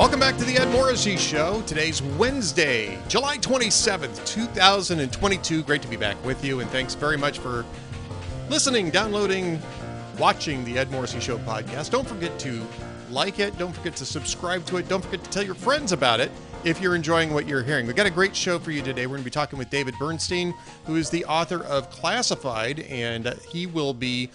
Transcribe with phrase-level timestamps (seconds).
[0.00, 1.62] Welcome back to the Ed Morrissey Show.
[1.66, 5.62] Today's Wednesday, July 27th, 2022.
[5.62, 7.66] Great to be back with you, and thanks very much for
[8.48, 9.60] listening, downloading,
[10.18, 11.90] watching the Ed Morrissey Show podcast.
[11.90, 12.66] Don't forget to
[13.10, 13.58] like it.
[13.58, 14.88] Don't forget to subscribe to it.
[14.88, 17.86] Don't forget to tell your friends about it if you're enjoying what you're hearing.
[17.86, 19.06] We've got a great show for you today.
[19.06, 23.26] We're going to be talking with David Bernstein, who is the author of Classified, and
[23.48, 24.30] he will be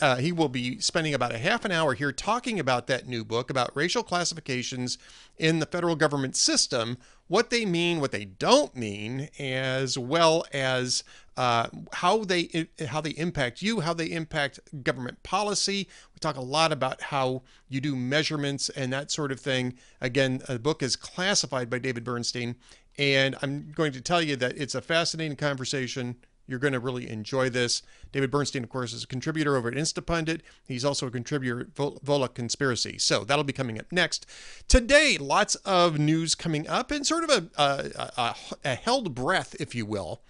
[0.00, 3.24] uh, he will be spending about a half an hour here talking about that new
[3.24, 4.96] book about racial classifications
[5.38, 6.98] in the federal government system,
[7.28, 11.02] what they mean, what they don't mean, as well as
[11.36, 15.88] uh, how they how they impact you, how they impact government policy.
[16.14, 19.74] We talk a lot about how you do measurements and that sort of thing.
[20.00, 22.56] Again, the book is classified by David Bernstein,
[22.96, 26.16] and I'm going to tell you that it's a fascinating conversation.
[26.46, 27.82] You're going to really enjoy this.
[28.12, 30.40] David Bernstein, of course, is a contributor over at Instapundit.
[30.66, 32.98] He's also a contributor at Volokh Conspiracy.
[32.98, 34.26] So that'll be coming up next.
[34.68, 39.56] Today, lots of news coming up and sort of a, a, a, a held breath,
[39.58, 40.20] if you will,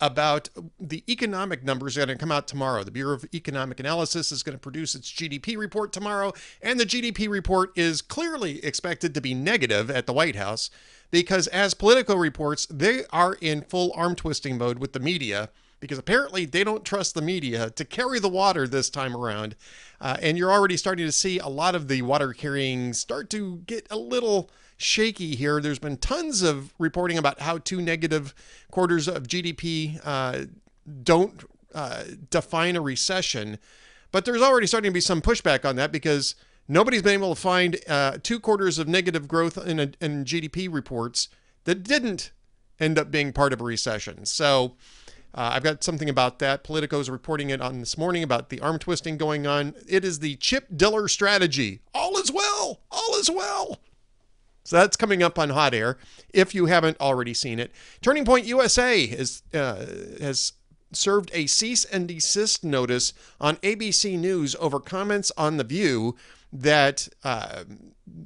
[0.00, 2.84] about the economic numbers that are going to come out tomorrow.
[2.84, 6.32] The Bureau of Economic Analysis is going to produce its GDP report tomorrow,
[6.62, 10.70] and the GDP report is clearly expected to be negative at the White House
[11.10, 15.98] because, as Politico reports, they are in full arm twisting mode with the media because
[15.98, 19.54] apparently they don't trust the media to carry the water this time around.
[20.00, 23.58] Uh, and you're already starting to see a lot of the water carrying start to
[23.66, 25.60] get a little shaky here.
[25.60, 28.34] There's been tons of reporting about how two negative
[28.70, 30.46] quarters of GDP uh,
[31.02, 33.58] don't uh, define a recession.
[34.10, 36.34] But there's already starting to be some pushback on that because
[36.70, 40.72] Nobody's been able to find uh, two quarters of negative growth in, a, in GDP
[40.72, 41.30] reports
[41.64, 42.30] that didn't
[42.78, 44.26] end up being part of a recession.
[44.26, 44.76] So
[45.34, 46.64] uh, I've got something about that.
[46.64, 49.74] Politico is reporting it on this morning about the arm twisting going on.
[49.88, 51.80] It is the Chip Diller strategy.
[51.94, 52.80] All is well.
[52.90, 53.80] All is well.
[54.68, 55.96] So that's coming up on Hot Air
[56.34, 57.72] if you haven't already seen it.
[58.02, 59.86] Turning Point USA is, uh,
[60.20, 60.52] has
[60.92, 66.16] served a cease and desist notice on ABC News over comments on The View
[66.52, 67.64] that uh,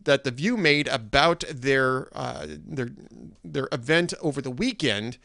[0.03, 2.89] that the View made about their uh, their
[3.45, 5.19] their event over the weekend,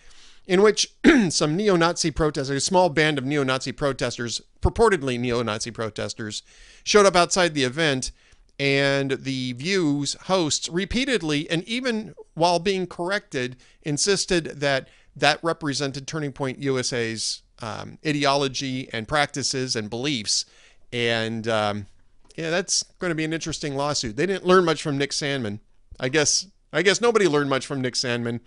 [0.46, 0.94] in which
[1.30, 6.44] some neo-Nazi protesters, a small band of neo-Nazi protesters, purportedly neo-Nazi protesters,
[6.84, 8.12] showed up outside the event,
[8.60, 16.32] and the View's hosts repeatedly, and even while being corrected, insisted that that represented Turning
[16.32, 20.46] Point USA's um, ideology and practices and beliefs,
[20.92, 21.88] and um,
[22.36, 24.16] yeah, that's going to be an interesting lawsuit.
[24.16, 25.60] They didn't learn much from Nick Sandmann
[26.00, 28.42] I guess I guess nobody learned much from Nick Sandmann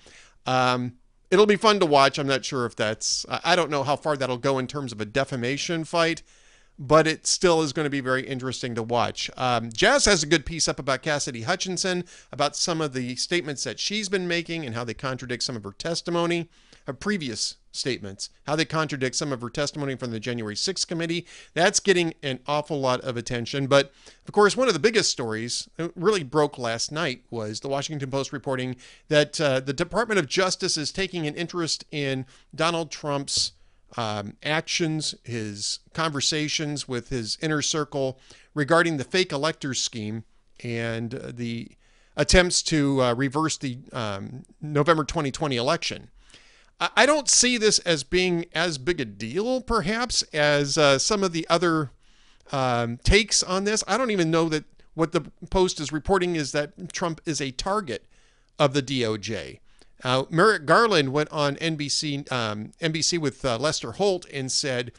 [0.46, 0.94] Um,
[1.30, 2.18] it'll be fun to watch.
[2.18, 5.00] I'm not sure if that's I don't know how far that'll go in terms of
[5.00, 6.22] a defamation fight,
[6.82, 9.30] but it still is going to be very interesting to watch.
[9.36, 13.62] Um, Jazz has a good piece up about Cassidy Hutchinson, about some of the statements
[13.64, 16.48] that she's been making and how they contradict some of her testimony,
[16.86, 21.26] her previous statements, how they contradict some of her testimony from the January 6th committee.
[21.52, 23.66] That's getting an awful lot of attention.
[23.66, 23.92] But
[24.26, 28.10] of course, one of the biggest stories that really broke last night was the Washington
[28.10, 28.76] Post reporting
[29.08, 32.24] that uh, the Department of Justice is taking an interest in
[32.54, 33.52] Donald Trump's
[33.96, 38.18] um, actions, his conversations with his inner circle
[38.54, 40.24] regarding the fake electors scheme
[40.62, 41.72] and uh, the
[42.16, 46.10] attempts to uh, reverse the um, November 2020 election.
[46.96, 51.32] I don't see this as being as big a deal, perhaps, as uh, some of
[51.32, 51.90] the other
[52.52, 53.84] um, takes on this.
[53.86, 54.64] I don't even know that
[54.94, 58.06] what the Post is reporting is that Trump is a target
[58.58, 59.60] of the DOJ.
[60.02, 64.92] Uh, Merrick Garland went on NBC um, NBC with uh, Lester Holt and said,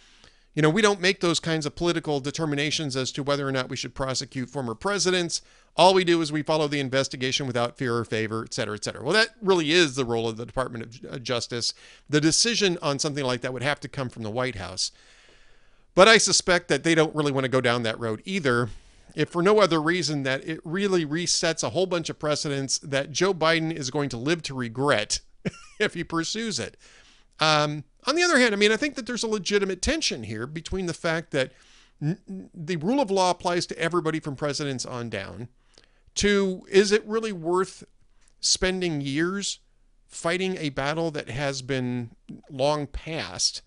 [0.54, 3.70] you know, we don't make those kinds of political determinations as to whether or not
[3.70, 5.42] we should prosecute former presidents.
[5.78, 8.84] All we do is we follow the investigation without fear or favor, et cetera, et
[8.84, 9.02] cetera.
[9.02, 11.74] Well, that really is the role of the Department of uh, Justice.
[12.10, 14.92] The decision on something like that would have to come from the White House.
[15.96, 18.70] But I suspect that they don't really want to go down that road either,
[19.16, 23.12] if for no other reason that it really resets a whole bunch of precedents that
[23.12, 25.20] Joe Biden is going to live to regret
[25.80, 26.78] if he pursues it.
[27.40, 30.48] Um, on the other hand, I mean, I think that there's a legitimate tension here
[30.48, 31.52] between the fact that
[32.02, 35.50] n- the rule of law applies to everybody from presidents on down
[36.16, 37.84] to is it really worth
[38.40, 39.60] spending years
[40.08, 42.12] fighting a battle that has been
[42.50, 43.62] long past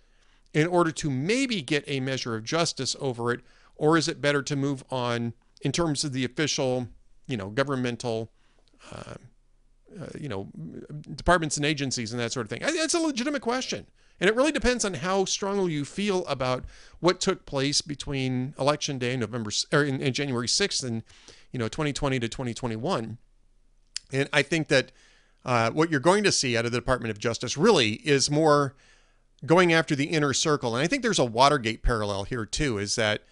[0.52, 3.40] in order to maybe get a measure of justice over it
[3.76, 5.32] or is it better to move on
[5.62, 6.88] in terms of the official
[7.26, 8.30] you know governmental
[8.92, 9.14] uh,
[10.00, 10.48] uh, you know
[11.14, 13.86] departments and agencies and that sort of thing it's a legitimate question
[14.20, 16.64] and it really depends on how strongly you feel about
[17.00, 21.02] what took place between election day november or in, in january 6th and
[21.52, 23.18] you know 2020 to 2021
[24.12, 24.92] And I think that
[25.44, 28.74] uh, what you're going to see out of the Department of Justice really is more
[29.44, 30.74] going after the inner circle.
[30.74, 33.22] And I think there's a Watergate parallel here, too, is that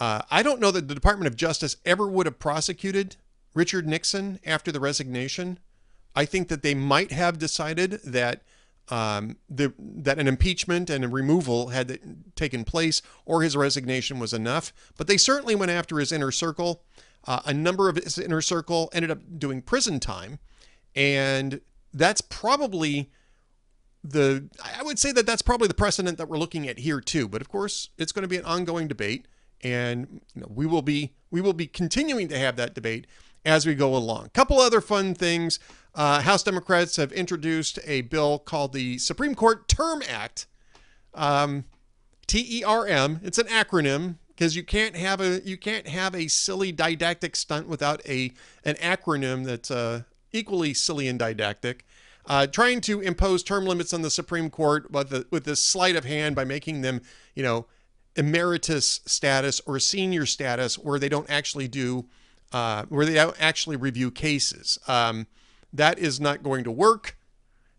[0.00, 3.16] uh, I don't know that the Department of Justice ever would have prosecuted
[3.54, 5.58] Richard Nixon after the resignation.
[6.14, 8.42] I think that they might have decided that
[8.90, 11.98] um, the, that an impeachment and a removal had
[12.34, 14.72] taken place or his resignation was enough.
[14.96, 16.82] But they certainly went after his inner circle.
[17.26, 20.38] Uh, a number of his inner circle ended up doing prison time.
[20.94, 21.60] And
[21.92, 23.10] that's probably
[24.02, 27.28] the, I would say that that's probably the precedent that we're looking at here too.
[27.28, 29.26] But of course, it's going to be an ongoing debate.
[29.62, 33.06] And you know, we will be we will be continuing to have that debate
[33.44, 34.26] as we go along.
[34.26, 35.58] A couple other fun things.
[35.94, 40.46] Uh, House Democrats have introduced a bill called the Supreme Court Term Act.
[41.14, 41.64] Um,
[42.26, 43.20] T E R M.
[43.24, 47.66] It's an acronym because you can't have a you can't have a silly didactic stunt
[47.66, 48.32] without a
[48.64, 50.02] an acronym that's uh,
[50.32, 51.84] equally silly and didactic.
[52.26, 55.96] Uh, trying to impose term limits on the Supreme Court with the, with this sleight
[55.96, 57.00] of hand by making them,
[57.34, 57.66] you know,
[58.16, 62.06] emeritus status or senior status, where they don't actually do,
[62.52, 64.78] uh, where they don't actually review cases.
[64.88, 65.26] Um,
[65.72, 67.16] that is not going to work.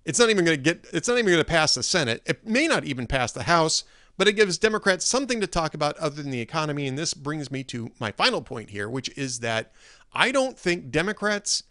[0.06, 2.22] It's not even going to get, it's not even going to pass the Senate.
[2.26, 3.84] It may not even pass the House,
[4.18, 6.88] but it gives Democrats something to talk about other than the economy.
[6.88, 9.72] And this brings me to my final point here, which is that
[10.14, 11.64] I don't think Democrats,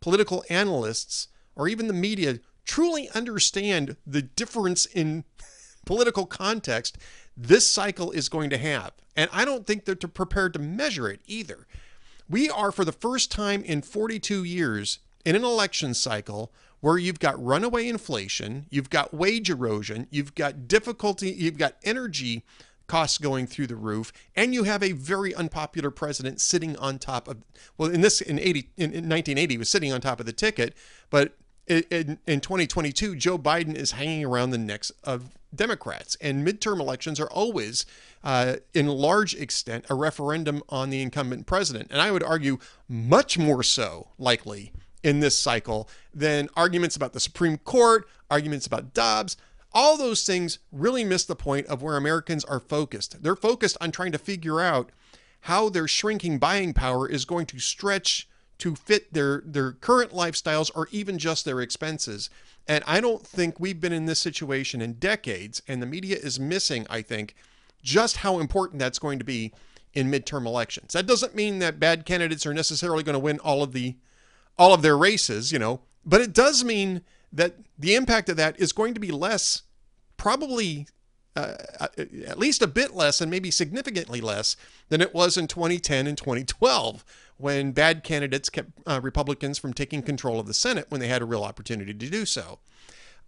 [0.00, 5.24] political analysts, or even the media truly understand the difference in
[5.86, 6.98] political context
[7.36, 8.92] this cycle is going to have.
[9.14, 11.66] And I don't think they're prepared to measure it either.
[12.28, 17.18] We are, for the first time in 42 years, in an election cycle where you've
[17.18, 22.44] got runaway inflation, you've got wage erosion, you've got difficulty, you've got energy
[22.86, 27.26] costs going through the roof, and you have a very unpopular president sitting on top
[27.26, 27.38] of
[27.76, 30.74] well, in this in 80 in, in 1980 was sitting on top of the ticket,
[31.10, 31.36] but
[31.66, 37.18] in, in 2022, Joe Biden is hanging around the necks of Democrats, and midterm elections
[37.18, 37.86] are always,
[38.22, 42.58] uh, in large extent, a referendum on the incumbent president, and I would argue
[42.88, 44.72] much more so likely
[45.02, 49.36] in this cycle than arguments about the Supreme Court, arguments about Dobbs.
[49.72, 53.22] All those things really miss the point of where Americans are focused.
[53.22, 54.90] They're focused on trying to figure out
[55.42, 60.70] how their shrinking buying power is going to stretch to fit their their current lifestyles
[60.74, 62.30] or even just their expenses.
[62.66, 66.40] And I don't think we've been in this situation in decades and the media is
[66.40, 67.34] missing, I think,
[67.82, 69.52] just how important that's going to be
[69.94, 70.92] in midterm elections.
[70.92, 73.96] That doesn't mean that bad candidates are necessarily going to win all of the
[74.58, 78.58] all of their races, you know, but it does mean that the impact of that
[78.58, 79.62] is going to be less,
[80.16, 80.86] probably
[81.36, 81.88] uh, uh,
[82.26, 84.56] at least a bit less, and maybe significantly less
[84.88, 87.04] than it was in 2010 and 2012
[87.36, 91.22] when bad candidates kept uh, Republicans from taking control of the Senate when they had
[91.22, 92.58] a real opportunity to do so.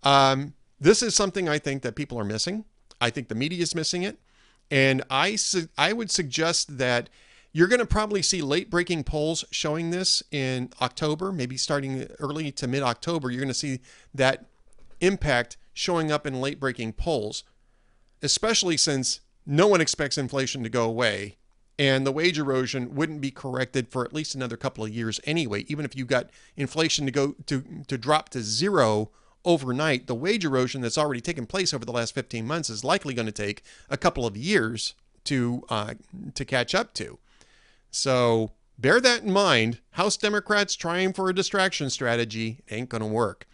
[0.03, 2.65] Um, this is something I think that people are missing.
[3.01, 4.19] I think the media is missing it.
[4.71, 7.09] And I, su- I would suggest that
[7.53, 12.53] you're going to probably see late breaking polls showing this in October, maybe starting early
[12.53, 13.31] to mid October.
[13.31, 13.81] You're going to see
[14.15, 14.47] that
[15.01, 17.45] impact showing up in late breaking polls,
[18.23, 21.37] especially since no one expects inflation to go away
[21.79, 25.65] and the wage erosion wouldn't be corrected for at least another couple of years anyway
[25.69, 29.11] even if you got inflation to go to to drop to zero
[29.45, 33.15] overnight the wage erosion that's already taken place over the last 15 months is likely
[33.15, 34.95] going to take a couple of years
[35.25, 35.95] to uh,
[36.35, 37.19] to catch up to
[37.91, 39.81] so bear that in mind.
[39.93, 43.47] House Democrats trying for a distraction strategy ain't going to work.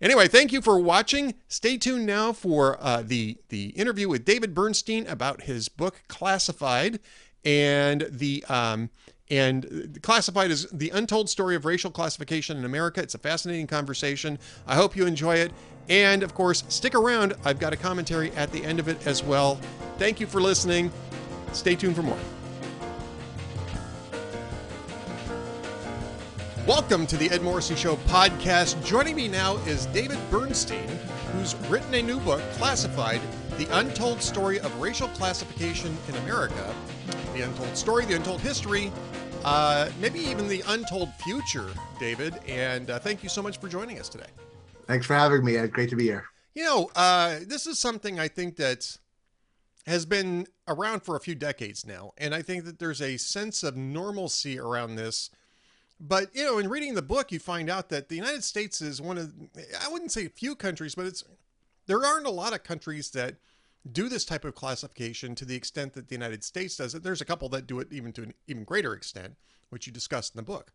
[0.00, 1.34] Anyway, thank you for watching.
[1.48, 7.00] Stay tuned now for uh, the the interview with David Bernstein about his book Classified
[7.44, 8.90] and the um,
[9.30, 13.02] and classified as the untold story of racial classification in America.
[13.02, 14.38] It's a fascinating conversation.
[14.66, 15.52] I hope you enjoy it.
[15.88, 17.34] And of course, stick around.
[17.44, 19.56] I've got a commentary at the end of it as well.
[19.98, 20.90] Thank you for listening.
[21.52, 22.37] Stay tuned for more.
[26.68, 28.84] Welcome to the Ed Morrissey Show podcast.
[28.84, 30.86] Joining me now is David Bernstein,
[31.32, 33.22] who's written a new book, Classified
[33.56, 36.74] The Untold Story of Racial Classification in America.
[37.32, 38.92] The Untold Story, the Untold History,
[39.46, 42.38] uh, maybe even the Untold Future, David.
[42.46, 44.28] And uh, thank you so much for joining us today.
[44.86, 45.72] Thanks for having me, Ed.
[45.72, 46.26] Great to be here.
[46.54, 48.98] You know, uh, this is something I think that
[49.86, 52.12] has been around for a few decades now.
[52.18, 55.30] And I think that there's a sense of normalcy around this
[56.00, 59.00] but you know, in reading the book, you find out that the United States is
[59.00, 59.32] one of
[59.82, 61.24] I wouldn't say a few countries, but it's
[61.86, 63.36] there aren't a lot of countries that
[63.90, 67.02] do this type of classification to the extent that the United States does it.
[67.02, 69.36] There's a couple that do it even to an even greater extent,
[69.70, 70.72] which you discussed in the book.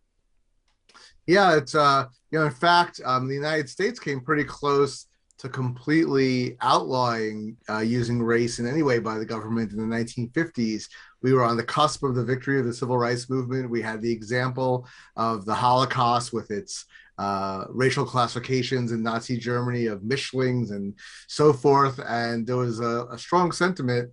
[1.25, 5.07] Yeah, it's uh, you know, in fact, um, the United States came pretty close
[5.39, 10.87] to completely outlawing uh, using race in any way by the government in the 1950s.
[11.21, 13.69] We were on the cusp of the victory of the civil rights movement.
[13.69, 16.85] We had the example of the Holocaust with its
[17.17, 20.93] uh, racial classifications in Nazi Germany of Mischlings and
[21.27, 21.99] so forth.
[22.07, 24.11] And there was a, a strong sentiment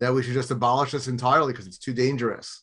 [0.00, 2.62] that we should just abolish this entirely because it's too dangerous.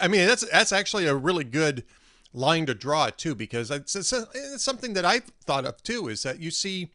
[0.00, 1.84] I mean, that's that's actually a really good
[2.32, 6.08] line to draw too, because it's, it's, it's something that I've thought of too.
[6.08, 6.90] Is that you see,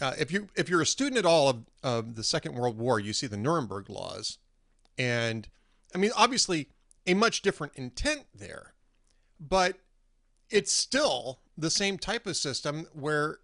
[0.00, 2.98] uh, if you if you're a student at all of, of the Second World War,
[2.98, 4.38] you see the Nuremberg laws,
[4.98, 5.48] and
[5.94, 6.68] I mean, obviously,
[7.06, 8.74] a much different intent there,
[9.38, 9.78] but
[10.50, 13.38] it's still the same type of system where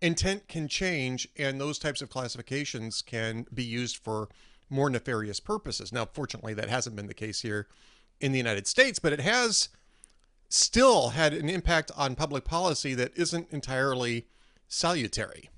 [0.00, 4.28] intent can change and those types of classifications can be used for
[4.68, 5.92] more nefarious purposes.
[5.92, 7.68] Now, fortunately, that hasn't been the case here
[8.20, 9.68] in the United States, but it has
[10.52, 14.26] still had an impact on public policy that isn't entirely
[14.68, 15.50] salutary.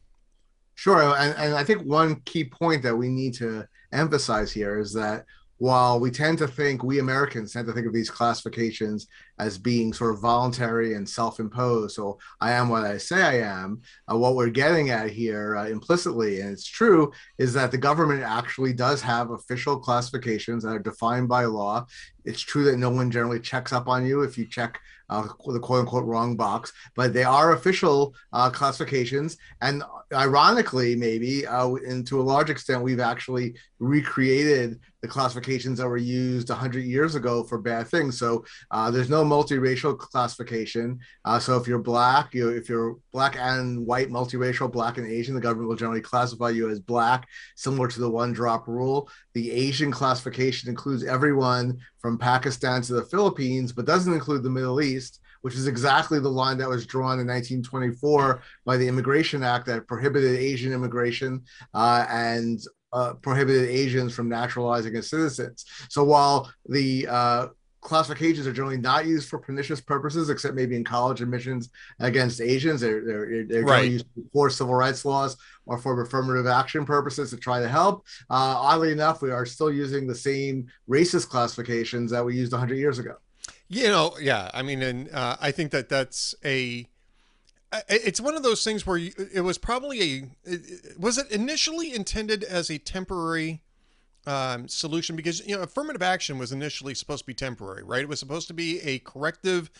[0.74, 1.02] Sure.
[1.16, 5.24] And, and I think one key point that we need to emphasize here is that
[5.58, 9.06] while we tend to think, we Americans tend to think of these classifications
[9.38, 13.62] as being sort of voluntary and self imposed, so I am what I say I
[13.62, 17.78] am, uh, what we're getting at here uh, implicitly, and it's true, is that the
[17.78, 21.86] government actually does have official classifications that are defined by law.
[22.24, 25.60] It's true that no one generally checks up on you if you check uh, the
[25.60, 29.36] quote unquote wrong box, but they are official uh, classifications.
[29.60, 35.88] And ironically, maybe, uh, and to a large extent, we've actually recreated the classifications that
[35.88, 38.18] were used 100 years ago for bad things.
[38.18, 40.98] So uh, there's no multiracial classification.
[41.24, 45.34] Uh, so if you're black, you if you're black and white, multiracial, black and Asian,
[45.34, 47.26] the government will generally classify you as black,
[47.56, 49.08] similar to the one drop rule.
[49.34, 54.80] The Asian classification includes everyone from Pakistan to the Philippines, but doesn't include the Middle
[54.80, 59.66] East which is exactly the line that was drawn in 1924 by the Immigration Act
[59.66, 61.42] that prohibited Asian immigration
[61.74, 62.60] uh, and
[62.94, 65.66] uh, prohibited Asians from naturalizing as citizens.
[65.90, 67.48] So while the uh,
[67.84, 71.68] classifications are generally not used for pernicious purposes, except maybe in college admissions
[72.00, 72.80] against Asians.
[72.80, 73.92] They're they're, they're right.
[73.92, 75.36] used for civil rights laws
[75.66, 78.04] or for affirmative action purposes to try to help.
[78.28, 82.76] Uh, oddly enough, we are still using the same racist classifications that we used 100
[82.76, 83.16] years ago.
[83.68, 84.50] You know, yeah.
[84.52, 86.88] I mean, and uh, I think that that's a.
[87.88, 90.00] It's one of those things where you, it was probably
[90.46, 90.58] a.
[90.98, 93.63] Was it initially intended as a temporary
[94.26, 95.16] um, solution?
[95.16, 98.02] Because you know, affirmative action was initially supposed to be temporary, right?
[98.02, 99.70] It was supposed to be a corrective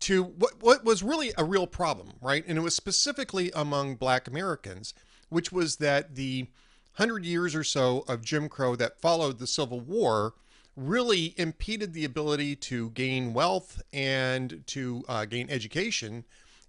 [0.00, 2.44] to what what was really a real problem, right?
[2.46, 4.94] And it was specifically among Black Americans,
[5.28, 6.48] which was that the
[6.94, 10.34] hundred years or so of Jim Crow that followed the Civil War
[10.76, 16.24] really impeded the ability to gain wealth and to uh, gain education.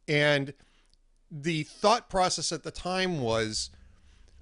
[0.08, 0.54] And
[1.30, 3.70] the thought process at the time was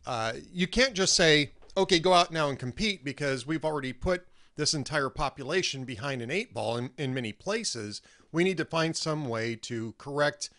[0.06, 4.28] uh, you can't just say, okay, go out now and compete because we've already put
[4.56, 8.02] this entire population behind an eight ball in, in many places.
[8.32, 10.50] We need to find some way to correct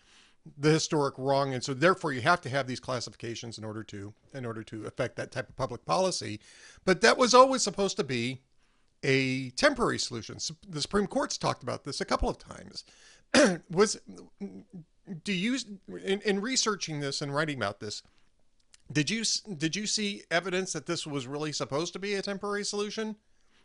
[0.56, 4.14] the historic wrong and so therefore you have to have these classifications in order to
[4.32, 6.40] in order to affect that type of public policy
[6.86, 8.40] but that was always supposed to be
[9.02, 10.36] a temporary solution.
[10.68, 12.84] The Supreme Court's talked about this a couple of times.
[13.70, 13.98] was
[15.24, 15.58] do you
[16.04, 18.02] in, in researching this and writing about this?
[18.92, 19.25] Did you
[19.56, 23.16] did you see evidence that this was really supposed to be a temporary solution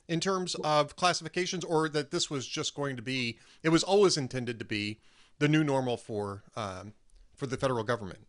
[0.08, 3.40] in terms of classifications, or that this was just going to be?
[3.64, 5.00] It was always intended to be
[5.40, 6.94] the new normal for um,
[7.36, 8.20] for the federal government.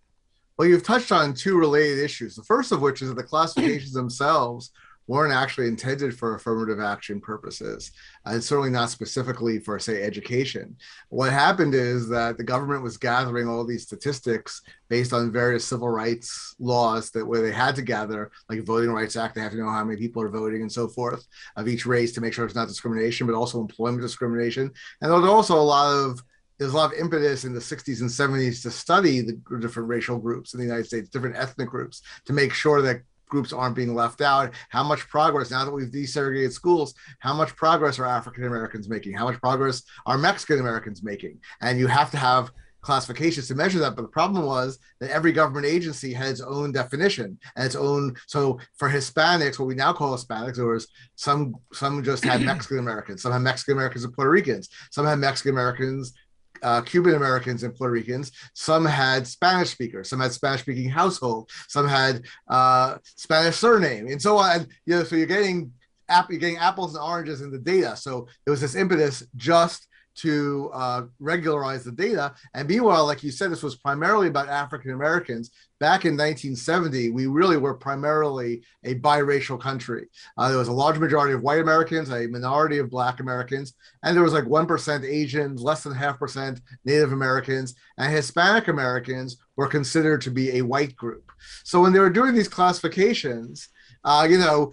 [0.56, 2.34] Well, you've touched on two related issues.
[2.34, 4.70] The first of which is that the classifications themselves
[5.06, 7.92] weren't actually intended for affirmative action purposes,
[8.24, 10.76] and certainly not specifically for, say, education.
[11.08, 15.88] What happened is that the government was gathering all these statistics based on various civil
[15.88, 19.58] rights laws that where they had to gather, like Voting Rights Act, they have to
[19.58, 22.44] know how many people are voting and so forth of each race to make sure
[22.44, 24.70] it's not discrimination, but also employment discrimination.
[25.00, 26.22] And there's also a lot of
[26.58, 30.18] there's a lot of impetus in the 60s and 70s to study the different racial
[30.18, 33.94] groups in the United States, different ethnic groups, to make sure that groups aren't being
[33.94, 34.54] left out.
[34.68, 39.14] How much progress now that we've desegregated schools how much progress are african americans making?
[39.14, 41.40] How much progress are mexican americans making?
[41.60, 42.50] And you have to have
[42.86, 43.96] classifications to measure that.
[43.96, 48.14] But the problem was that every government agency had its own definition and its own
[48.28, 52.78] so for hispanics what we now call hispanics there was some some just had mexican
[52.78, 56.14] americans some had mexican americans and puerto ricans some had mexican americans
[56.62, 58.32] uh, Cuban Americans and Puerto Ricans.
[58.54, 60.08] Some had Spanish speakers.
[60.08, 61.50] Some had Spanish speaking household.
[61.68, 64.66] Some had uh, Spanish surname, and so on.
[64.86, 65.72] You know, so you're getting
[66.08, 67.96] app, getting apples and oranges in the data.
[67.96, 69.86] So there was this impetus just
[70.16, 72.34] to uh, regularize the data.
[72.54, 75.50] And meanwhile, like you said, this was primarily about African Americans.
[75.78, 80.06] Back in 1970, we really were primarily a biracial country.
[80.38, 84.16] Uh, there was a large majority of white Americans, a minority of Black Americans, and
[84.16, 89.68] there was like 1% Asians, less than half percent Native Americans, and Hispanic Americans were
[89.68, 91.30] considered to be a white group.
[91.64, 93.68] So when they were doing these classifications,
[94.06, 94.72] uh, you know,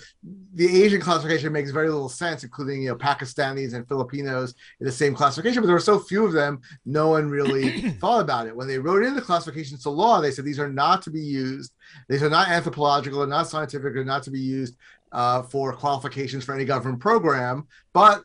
[0.54, 4.92] the Asian classification makes very little sense, including you know Pakistanis and Filipinos in the
[4.92, 5.64] same classification.
[5.64, 8.56] But there were so few of them, no one really thought about it.
[8.56, 11.20] When they wrote in the classifications to law, they said these are not to be
[11.20, 11.74] used.
[12.08, 14.78] These are not anthropological and not scientific, and not to be used
[15.12, 17.68] uh, for qualifications for any government program.
[17.92, 18.24] But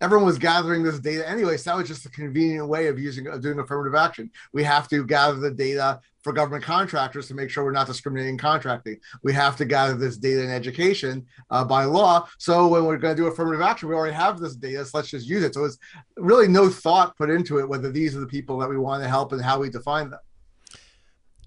[0.00, 1.56] everyone was gathering this data anyway.
[1.56, 4.30] So that was just a convenient way of using of doing affirmative action.
[4.52, 8.38] We have to gather the data for government contractors to make sure we're not discriminating
[8.38, 8.98] contracting.
[9.22, 12.26] We have to gather this data in education uh, by law.
[12.38, 14.84] So when we're going to do affirmative action, we already have this data.
[14.86, 15.52] So let's just use it.
[15.52, 15.78] So it's
[16.16, 19.08] really no thought put into it whether these are the people that we want to
[19.08, 20.20] help and how we define them.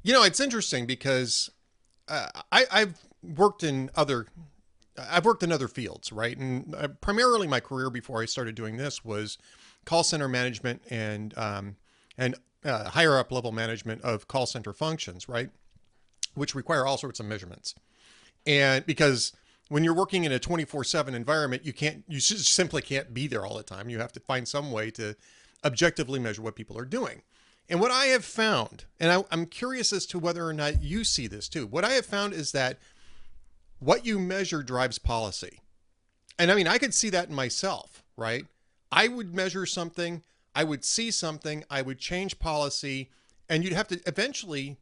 [0.04, 1.50] You know, it's interesting because
[2.08, 4.27] uh, I, I've worked in other
[4.98, 6.38] I've worked in other fields, right?
[6.38, 9.38] And uh, primarily my career before I started doing this was
[9.86, 11.75] call center management and um,
[12.18, 12.36] and
[12.66, 15.50] uh, higher up level management of call center functions, right?
[16.34, 17.75] Which require all sorts of measurements.
[18.46, 19.34] And because
[19.70, 23.46] when you're working in a 24 7 environment, you can't, you simply can't be there
[23.46, 23.89] all the time.
[23.89, 25.16] You have to find some way to
[25.63, 27.22] objectively measure what people are doing.
[27.70, 31.04] And what I have found, and I, I'm curious as to whether or not you
[31.04, 32.80] see this too, what I have found is that
[33.79, 35.62] what you measure drives policy.
[36.39, 38.46] And I mean, I could see that in myself, right?
[38.91, 40.24] I would measure something,
[40.55, 43.10] I would see something, I would change policy,
[43.50, 44.77] and you'd have to eventually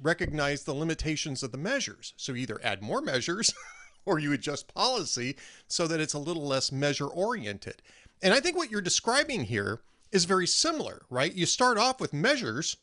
[0.00, 2.14] recognize the limitations of the measures.
[2.16, 3.52] So either add more measures
[4.04, 7.82] or you adjust policy so that it's a little less measure oriented.
[8.22, 11.34] And I think what you're describing here is very similar, right?
[11.34, 12.76] You start off with measures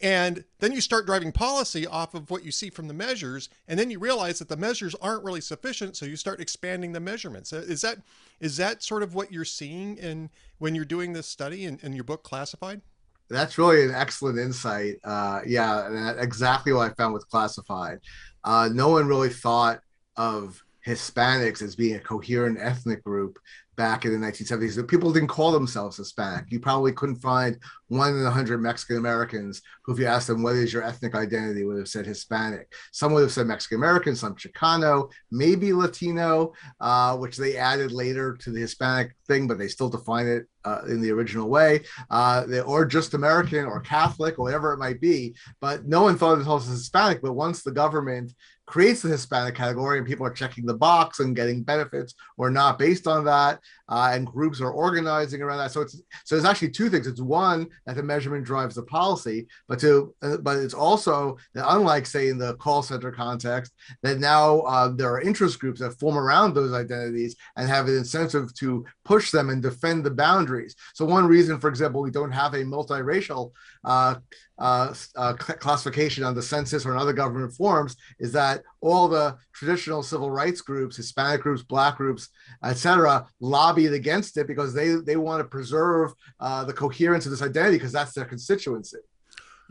[0.00, 3.78] and then you start driving policy off of what you see from the measures, and
[3.78, 7.52] then you realize that the measures aren't really sufficient, so you start expanding the measurements.
[7.52, 7.98] Uh, is that
[8.40, 11.92] is that sort of what you're seeing in when you're doing this study in, in
[11.92, 12.80] your book Classified?
[13.28, 14.96] That's really an excellent insight.
[15.04, 18.00] Uh, yeah, exactly what I found with Classified.
[18.42, 19.80] Uh, no one really thought
[20.16, 23.38] of Hispanics as being a coherent ethnic group
[23.80, 24.86] back in the 1970s.
[24.88, 26.52] People didn't call themselves Hispanic.
[26.52, 27.56] You probably couldn't find
[27.88, 31.14] one in a hundred Mexican Americans who, if you asked them what is your ethnic
[31.14, 32.70] identity, would have said Hispanic.
[32.92, 38.36] Some would have said Mexican American, some Chicano, maybe Latino, uh, which they added later
[38.36, 42.44] to the Hispanic thing, but they still define it uh, in the original way, uh,
[42.66, 45.34] or just American or Catholic or whatever it might be.
[45.62, 47.22] But no one thought of themselves as Hispanic.
[47.22, 48.34] But once the government
[48.70, 52.78] creates the Hispanic category and people are checking the box and getting benefits or not
[52.78, 53.58] based on that,
[53.90, 55.72] uh, and groups are organizing around that.
[55.72, 57.06] So it's so there's actually two things.
[57.06, 61.68] It's one that the measurement drives the policy, but to uh, but it's also that
[61.68, 63.72] unlike say in the call center context,
[64.02, 67.96] that now uh, there are interest groups that form around those identities and have an
[67.96, 70.76] incentive to push them and defend the boundaries.
[70.94, 73.52] So one reason, for example, we don't have a multiracial
[73.84, 74.16] uh,
[74.60, 79.36] uh, uh, classification on the census or in other government forms is that all the
[79.52, 82.28] traditional civil rights groups, Hispanic groups, Black groups,
[82.64, 87.42] etc., lobbied against it because they they want to preserve uh, the coherence of this
[87.42, 88.98] identity because that's their constituency.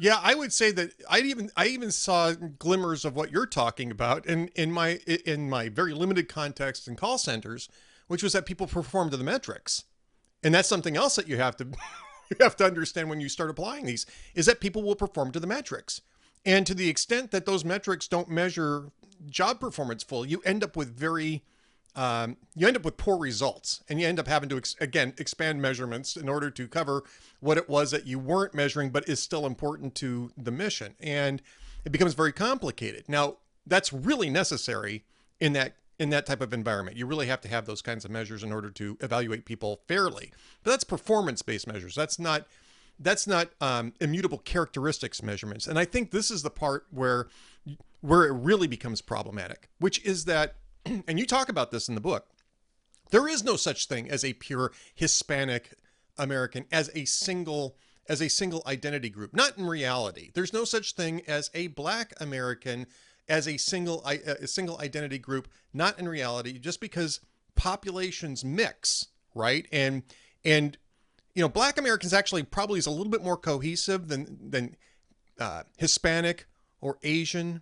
[0.02, 3.92] Yeah, I would say that I even I even saw glimmers of what you're talking
[3.92, 7.68] about in in my in my very limited context in call centers,
[8.08, 9.84] which was that people performed to the metrics,
[10.42, 11.66] and that's something else that you have to
[12.30, 15.40] you have to understand when you start applying these is that people will perform to
[15.40, 16.02] the metrics.
[16.46, 18.92] And to the extent that those metrics don't measure
[19.30, 21.44] job performance full, you end up with very
[21.96, 25.14] um, you end up with poor results and you end up having to ex- again
[25.18, 27.04] expand measurements in order to cover
[27.40, 31.42] what it was that you weren't measuring but is still important to the mission and
[31.84, 35.04] it becomes very complicated now that's really necessary
[35.40, 36.96] in that in that type of environment.
[36.96, 40.32] You really have to have those kinds of measures in order to evaluate people fairly.
[40.64, 41.94] But that's performance-based measures.
[41.94, 42.48] That's not
[43.00, 45.68] that's not um, immutable characteristics measurements.
[45.68, 47.28] And I think this is the part where
[48.02, 52.02] where it really becomes problematic, which is that, and you talk about this in the
[52.02, 52.28] book,
[53.12, 55.74] there is no such thing as a pure Hispanic
[56.18, 57.76] American as a single
[58.08, 59.34] as a single identity group.
[59.34, 60.32] Not in reality.
[60.34, 62.88] There's no such thing as a Black American
[63.28, 67.20] as a single a single identity group, not in reality, just because
[67.56, 69.68] populations mix, right?
[69.72, 70.04] And
[70.44, 70.78] and
[71.36, 74.76] you know, Black Americans actually probably is a little bit more cohesive than than
[75.40, 76.48] uh, Hispanic
[76.82, 77.62] or Asian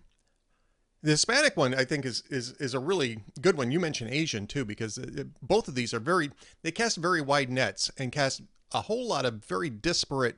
[1.02, 3.70] The Hispanic one, I think, is is is a really good one.
[3.70, 6.30] You mentioned Asian too, because uh, both of these are very
[6.62, 10.36] they cast very wide nets and cast a whole lot of very disparate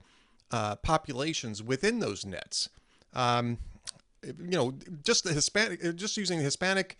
[0.50, 2.68] uh, populations within those nets.
[3.14, 3.58] Um,
[4.22, 6.98] you know, just the Hispanic, just using the Hispanic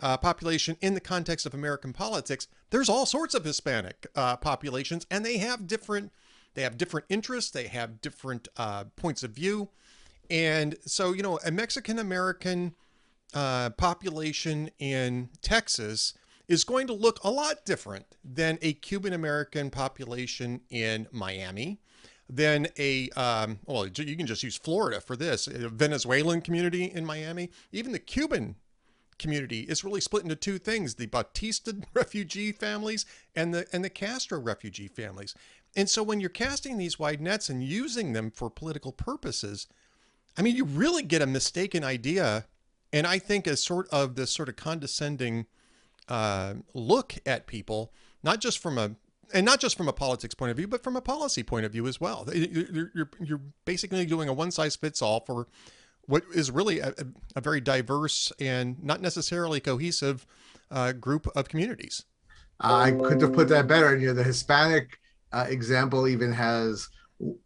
[0.00, 5.06] uh, population in the context of American politics, there's all sorts of Hispanic uh, populations,
[5.10, 6.12] and they have different
[6.54, 9.68] they have different interests, they have different uh, points of view,
[10.30, 12.74] and so you know, a Mexican American
[13.34, 16.14] uh, population in Texas
[16.48, 21.78] is going to look a lot different than a Cuban American population in Miami
[22.28, 27.04] than a um, well you can just use florida for this a venezuelan community in
[27.04, 27.50] miami.
[27.72, 28.56] Even the cuban
[29.18, 33.90] community is really split into two things the Batista refugee families and the and the
[33.90, 35.34] Castro refugee families.
[35.74, 39.66] And so when you're casting these wide nets and using them for political purposes,
[40.36, 42.46] I mean you really get a mistaken idea
[42.92, 45.46] and I think a sort of this sort of condescending
[46.08, 48.92] uh, look at people, not just from a
[49.34, 51.72] and not just from a politics point of view, but from a policy point of
[51.72, 52.28] view as well.
[52.32, 55.48] You're, you're, you're basically doing a one size fits all for
[56.06, 56.94] what is really a,
[57.34, 60.26] a very diverse and not necessarily cohesive
[60.70, 62.04] uh, group of communities.
[62.60, 63.96] I couldn't have put that better.
[63.96, 64.98] You know, the Hispanic
[65.32, 66.88] uh, example even has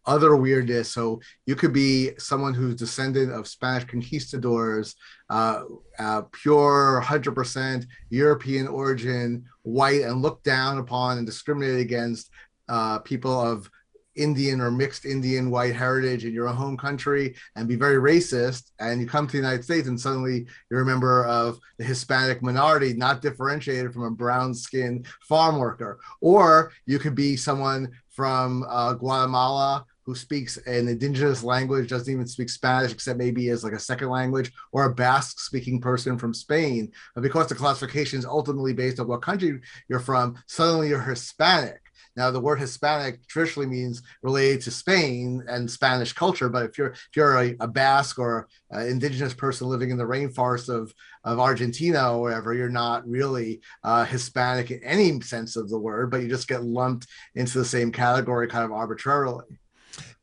[0.07, 0.93] other weirdness.
[0.93, 4.97] So you could be someone who's descendant of Spanish conquistadors,
[5.29, 5.63] uh,
[5.99, 12.31] uh, pure 100% European origin, white, and looked down upon and discriminated against
[12.69, 13.71] uh, people of
[14.17, 19.01] Indian or mixed Indian white heritage in your home country and be very racist, and
[19.01, 22.93] you come to the United States and suddenly you're a member of the Hispanic minority,
[22.93, 26.01] not differentiated from a brown skinned farm worker.
[26.21, 32.27] Or you could be someone from uh, Guatemala who speaks an indigenous language, doesn't even
[32.27, 36.35] speak Spanish, except maybe as like a second language, or a Basque speaking person from
[36.35, 36.91] Spain.
[37.15, 41.81] But because the classification is ultimately based on what country you're from, suddenly you're Hispanic.
[42.17, 46.91] Now, the word Hispanic traditionally means related to Spain and Spanish culture, but if you're
[46.91, 50.93] if you're a, a Basque or an indigenous person living in the rainforest of
[51.25, 56.11] of Argentina or wherever, you're not really uh, Hispanic in any sense of the word,
[56.11, 59.61] but you just get lumped into the same category kind of arbitrarily.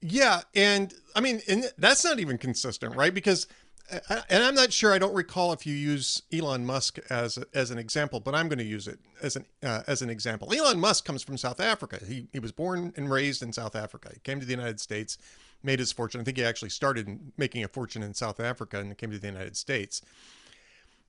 [0.02, 3.14] Yeah, and I mean, and that's not even consistent, right?
[3.14, 3.48] Because
[3.90, 4.94] and I'm not sure.
[4.94, 8.60] I don't recall if you use Elon Musk as as an example, but I'm going
[8.60, 10.54] to use it as an uh, as an example.
[10.54, 12.00] Elon Musk comes from South Africa.
[12.06, 14.12] He he was born and raised in South Africa.
[14.14, 15.18] He came to the United States,
[15.64, 16.22] made his fortune.
[16.22, 19.28] I think he actually started making a fortune in South Africa and came to the
[19.28, 20.02] United States.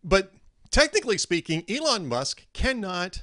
[0.04, 0.32] But
[0.70, 3.22] technically speaking, Elon Musk cannot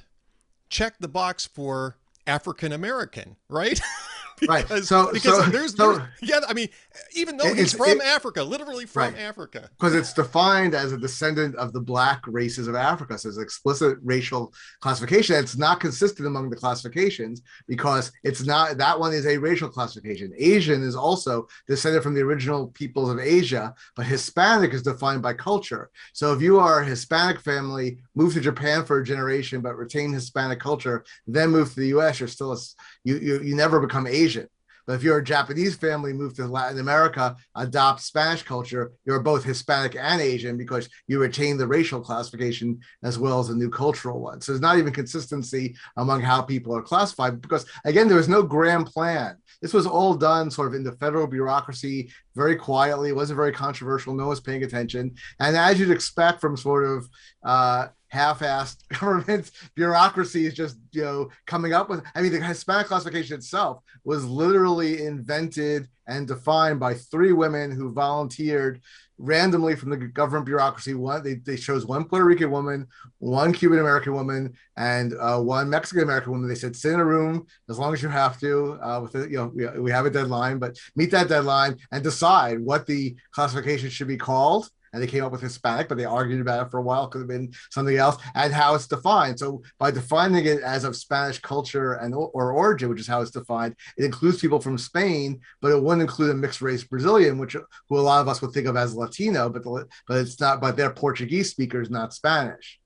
[0.68, 3.80] check the box for African American, right?
[4.40, 4.84] because, right.
[4.84, 6.68] So, because so, there's, so, there's, yeah, I mean,
[7.14, 9.18] even though he's from it, Africa, literally from right.
[9.18, 13.16] Africa, because it's defined as a descendant of the black races of Africa.
[13.16, 15.36] So it's explicit racial classification.
[15.36, 20.34] It's not consistent among the classifications because it's not that one is a racial classification.
[20.36, 25.32] Asian is also descended from the original peoples of Asia, but Hispanic is defined by
[25.32, 25.90] culture.
[26.12, 30.12] So if you are a Hispanic family, move to Japan for a generation, but retain
[30.12, 32.58] Hispanic culture, then move to the U.S., you're still a,
[33.04, 34.48] you you you never become Asian Asian.
[34.86, 39.42] But if you're a Japanese family, move to Latin America, adopt Spanish culture, you're both
[39.42, 44.20] Hispanic and Asian because you retain the racial classification as well as the new cultural
[44.20, 44.40] one.
[44.40, 48.42] So there's not even consistency among how people are classified because, again, there was no
[48.42, 49.36] grand plan.
[49.60, 53.08] This was all done sort of in the federal bureaucracy very quietly.
[53.08, 54.14] It wasn't very controversial.
[54.14, 55.14] No one was paying attention.
[55.40, 57.08] And as you'd expect from sort of
[57.44, 62.86] uh, half-assed government bureaucracy is just you know coming up with i mean the hispanic
[62.86, 68.80] classification itself was literally invented and defined by three women who volunteered
[69.18, 70.94] randomly from the government bureaucracy.
[70.94, 72.86] One they, they chose one puerto rican woman
[73.18, 76.48] one cuban american woman and uh, one mexican american woman.
[76.48, 79.30] They said sit in a room as long as you have to uh, with it
[79.30, 83.16] you know we, we have a deadline but meet that deadline and decide what the
[83.32, 86.70] classification should be called and they came up with Hispanic, but they argued about it
[86.70, 87.06] for a while.
[87.06, 89.38] Could have been something else, and how it's defined.
[89.38, 93.30] So by defining it as of Spanish culture and or origin, which is how it's
[93.30, 97.54] defined, it includes people from Spain, but it wouldn't include a mixed race Brazilian, which
[97.88, 100.62] who a lot of us would think of as Latino, but the, but it's not.
[100.62, 102.80] But they're Portuguese speakers, not Spanish.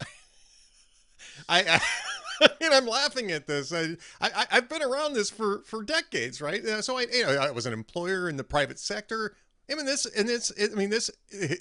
[1.48, 1.80] I, I...
[2.60, 3.72] and I'm laughing at this.
[3.72, 6.64] I, I I've been around this for for decades, right?
[6.64, 9.36] Uh, so I you know I was an employer in the private sector.
[9.70, 10.52] I mean this, and this.
[10.60, 11.10] I mean this.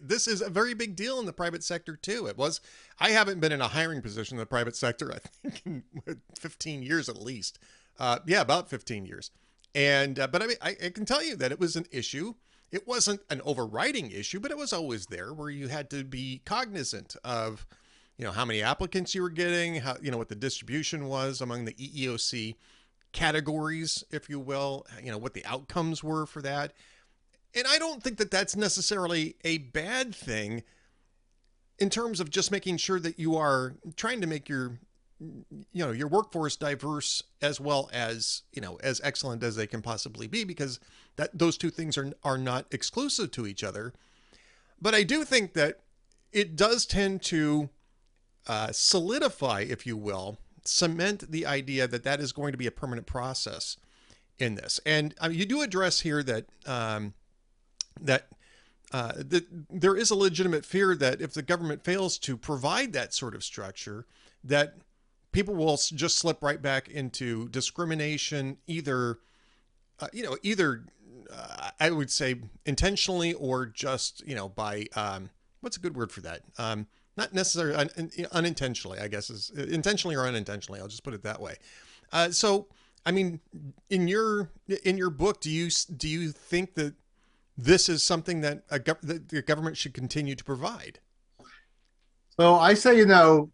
[0.01, 2.27] This is a very big deal in the private sector too.
[2.27, 2.59] It was.
[2.99, 5.13] I haven't been in a hiring position in the private sector.
[5.13, 5.83] I think in
[6.39, 7.59] 15 years at least.
[7.99, 9.31] Uh, yeah, about 15 years.
[9.75, 12.33] And uh, but I mean, I, I, can tell you that it was an issue
[12.73, 16.41] it wasn't an overriding issue, but it was always there where you had to be
[16.43, 17.67] cognizant of,
[18.17, 21.39] you know, how many applicants you were getting, how, you know, what the distribution was
[21.39, 22.55] among the EEOC
[23.11, 26.73] categories, if you will, you know, what the outcomes were for that.
[27.55, 30.63] And I don't think that that's necessarily a bad thing
[31.79, 34.79] in terms of just making sure that you are trying to make your
[35.19, 39.81] you know your workforce diverse as well as you know as excellent as they can
[39.81, 40.79] possibly be because
[41.15, 43.93] that those two things are are not exclusive to each other.
[44.81, 45.79] But i do think that
[46.33, 47.69] it does tend to
[48.47, 52.71] uh, solidify if you will cement the idea that that is going to be a
[52.71, 53.77] permanent process
[54.39, 54.79] in this.
[54.85, 57.13] And I mean, you do address here that um,
[58.03, 58.27] that
[58.91, 59.13] uh,
[59.69, 63.43] there is a legitimate fear that if the government fails to provide that sort of
[63.43, 64.05] structure,
[64.43, 64.75] that
[65.31, 69.17] people will just slip right back into discrimination, either,
[69.99, 70.85] uh, you know, either
[71.33, 72.35] uh, I would say
[72.65, 76.41] intentionally or just, you know, by um, what's a good word for that?
[76.59, 76.87] Um,
[77.17, 80.79] not necessarily un- unintentionally, I guess is intentionally or unintentionally.
[80.79, 81.55] I'll just put it that way.
[82.11, 82.67] Uh, so,
[83.05, 83.39] I mean,
[83.89, 84.49] in your
[84.83, 86.93] in your book, do you do you think that
[87.57, 90.99] this is something that, a, that the government should continue to provide.
[92.39, 93.51] So I say, you know,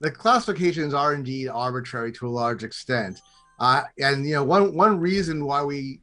[0.00, 3.20] the classifications are indeed arbitrary to a large extent.
[3.58, 6.00] Uh, and you know, one one reason why we,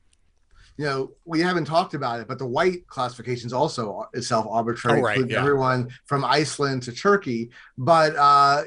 [0.77, 5.03] you know, we haven't talked about it, but the white classifications also itself arbitrary, oh,
[5.03, 5.39] right, yeah.
[5.39, 7.49] everyone from Iceland to Turkey.
[7.79, 8.65] But uh,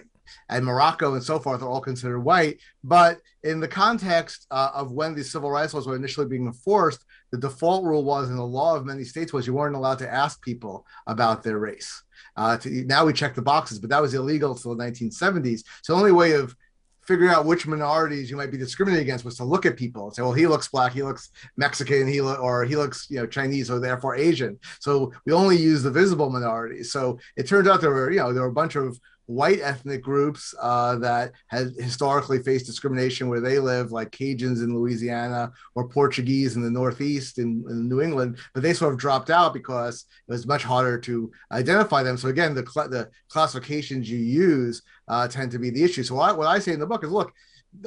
[0.48, 2.58] and Morocco and so forth are all considered white.
[2.82, 7.04] But in the context uh, of when these civil rights laws were initially being enforced,
[7.30, 10.12] the default rule was in the law of many states was you weren't allowed to
[10.12, 12.02] ask people about their race.
[12.36, 15.62] Uh, to, now we check the boxes, but that was illegal until the 1970s.
[15.82, 16.54] So the only way of
[17.02, 20.14] figuring out which minorities you might be discriminated against was to look at people and
[20.14, 23.26] say, well, he looks black, he looks Mexican, he lo- or he looks, you know,
[23.26, 24.58] Chinese, or therefore Asian.
[24.80, 26.92] So we only use the visible minorities.
[26.92, 30.02] So it turns out there were, you know, there were a bunch of white ethnic
[30.02, 35.88] groups uh, that had historically faced discrimination where they live, like Cajuns in Louisiana or
[35.88, 40.04] Portuguese in the Northeast in, in, New England, but they sort of dropped out because
[40.26, 42.16] it was much harder to identify them.
[42.16, 46.02] So again, the cl- the classifications you use uh, tend to be the issue.
[46.02, 47.32] So what I, what I say in the book is, look,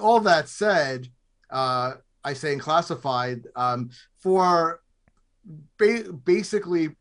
[0.01, 1.09] all that said,
[1.49, 4.79] uh, I say in classified um, for
[5.77, 6.95] ba- basically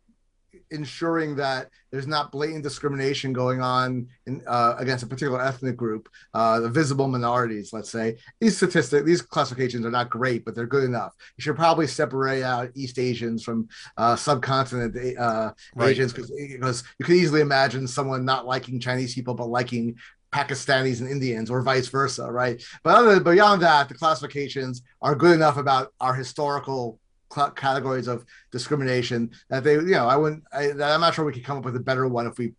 [0.73, 6.09] ensuring that there's not blatant discrimination going on in, uh, against a particular ethnic group,
[6.35, 8.17] uh, the visible minorities, let's say.
[8.41, 11.15] These statistics, these classifications are not great, but they're good enough.
[11.37, 15.91] You should probably separate out East Asians from uh, subcontinent uh, right.
[15.91, 19.97] Asians because you could easily imagine someone not liking Chinese people but liking
[20.33, 22.65] Pakistanis and Indians, or vice versa, right?
[22.83, 26.99] But other than, beyond that, the classifications are good enough about our historical
[27.57, 31.45] categories of discrimination that they, you know, I wouldn't, I, am not sure we could
[31.45, 32.53] come up with a better one if we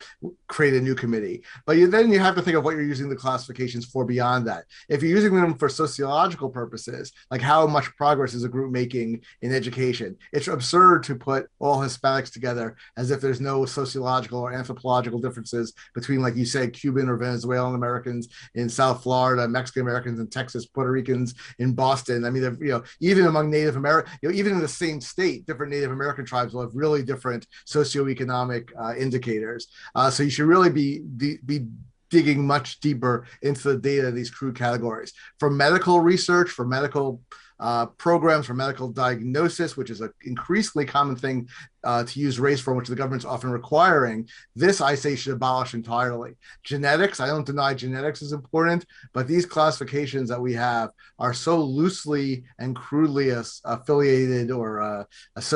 [0.48, 1.44] create a new committee.
[1.66, 4.48] But you, then you have to think of what you're using the classifications for beyond
[4.48, 4.66] that.
[4.90, 9.22] If you're using them for sociological purposes, like how much progress is a group making
[9.42, 14.54] in education, it's absurd to put all Hispanics together as if there's no sociological or
[14.54, 20.20] anthropological differences between, like you said Cuban or Venezuelan Americans in South Florida, Mexican Americans
[20.20, 22.26] in Texas, Puerto Ricans in Boston.
[22.26, 25.72] I mean, you know, even among Native American, you know, even the same state, different
[25.72, 29.68] Native American tribes will have really different socioeconomic uh, indicators.
[29.96, 31.68] Uh, so you should really be, be, be
[32.10, 35.14] digging much deeper into the data of these crude categories.
[35.40, 37.22] For medical research, for medical
[37.60, 41.48] uh, programs for medical diagnosis, which is an increasingly common thing
[41.84, 44.28] uh, to use race for, which the government's often requiring.
[44.56, 46.36] This I say should abolish entirely.
[46.64, 51.60] Genetics, I don't deny genetics is important, but these classifications that we have are so
[51.62, 55.04] loosely and crudely as, affiliated or uh,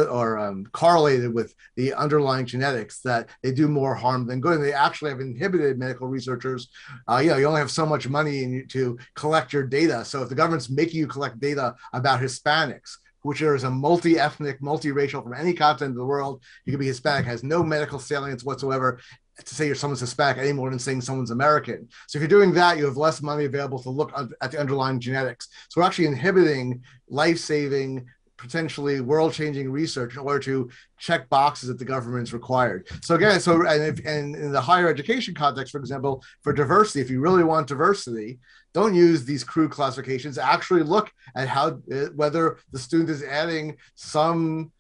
[0.10, 4.56] or um, correlated with the underlying genetics that they do more harm than good.
[4.56, 6.70] And they actually have inhibited medical researchers.
[7.10, 10.06] Uh, you know, you only have so much money to collect your data.
[10.06, 15.22] So if the government's making you collect data about Hispanics, which is a multi-ethnic, multiracial
[15.22, 16.42] from any continent of the world.
[16.63, 19.00] You can be Hispanic, has no medical salience whatsoever
[19.44, 21.90] to say you're someone's Hispanic any more than saying someone's American.
[22.08, 25.02] So if you're doing that, you have less money available to look at the underlying
[25.02, 25.50] genetics.
[25.68, 30.69] So we're actually inhibiting life-saving, potentially world-changing research in order to
[31.00, 32.88] check boxes that the government's required.
[33.02, 37.02] So again, so and, if, and in the higher education context, for example, for diversity,
[37.02, 38.39] if you really want diversity,
[38.73, 40.38] don't use these crude classifications.
[40.38, 44.71] Actually, look at how uh, whether the student is adding some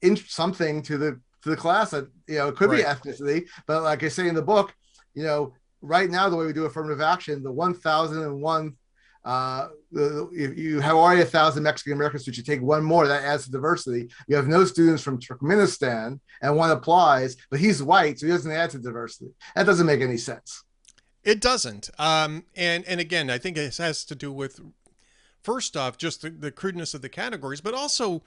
[0.00, 2.78] in something to the to the class that you know it could right.
[2.78, 4.74] be ethnicity, but like I say in the book,
[5.14, 8.76] you know, right now the way we do affirmative action, the one thousand and one
[9.24, 13.22] uh, if you have already a thousand Mexican Americans, but you take one more, that
[13.22, 14.08] adds to diversity.
[14.26, 18.50] You have no students from Turkmenistan, and one applies, but he's white, so he doesn't
[18.50, 19.30] add to diversity.
[19.54, 20.64] That doesn't make any sense.
[21.24, 21.90] It doesn't.
[21.98, 24.60] Um, and and again, I think it has to do with
[25.42, 28.22] first off just the, the crudeness of the categories, but also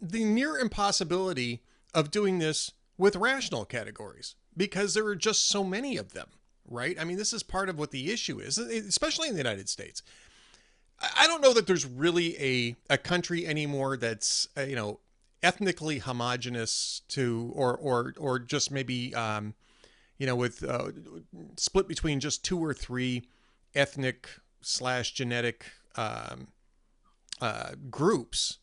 [0.00, 1.62] the near impossibility
[1.94, 6.28] of doing this with rational categories because there are just so many of them,
[6.68, 6.98] right?
[7.00, 10.02] I mean, this is part of what the issue is, especially in the United States.
[11.00, 15.00] I don't know that there's really a, a country anymore that's, uh, you know,
[15.42, 19.54] ethnically homogenous to, or, or, or just maybe, um,
[20.18, 20.90] you know, with uh,
[21.56, 23.28] split between just two or three
[23.74, 24.28] ethnic
[24.62, 26.48] slash genetic um,
[27.40, 28.58] uh, groups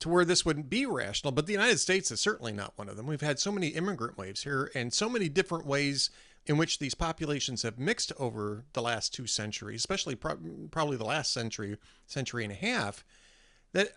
[0.00, 1.30] to where this wouldn't be rational.
[1.30, 3.06] But the United States is certainly not one of them.
[3.06, 6.10] We've had so many immigrant waves here and so many different ways
[6.46, 10.38] in which these populations have mixed over the last two centuries, especially pro-
[10.70, 11.76] probably the last century,
[12.06, 13.04] century and a half,
[13.72, 13.90] that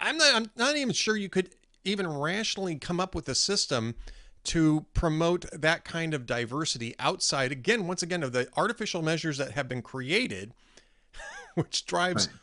[0.00, 1.50] I'm not, I'm not even sure you could
[1.84, 3.94] even rationally come up with a system
[4.44, 9.52] to promote that kind of diversity outside, again, once again, of the artificial measures that
[9.52, 10.54] have been created,
[11.54, 12.36] which drives right.